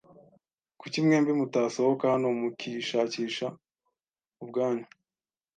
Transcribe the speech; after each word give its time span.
Kuki 0.79 0.97
mwembi 1.05 1.31
mutasohoka 1.39 2.03
hano 2.13 2.27
mukishakisha 2.39 3.47
ubwanyu? 4.43 4.85